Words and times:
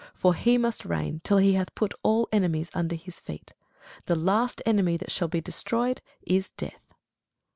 For 0.15 0.33
he 0.33 0.57
must 0.57 0.83
reign, 0.83 1.21
till 1.23 1.37
he 1.37 1.53
hath 1.53 1.75
put 1.75 1.93
all 2.01 2.27
enemies 2.31 2.71
under 2.73 2.95
his 2.95 3.19
feet. 3.19 3.53
The 4.07 4.15
last 4.15 4.59
enemy 4.65 4.97
that 4.97 5.11
shall 5.11 5.27
be 5.27 5.41
destroyed 5.41 6.01
is 6.23 6.49
death. 6.49 6.95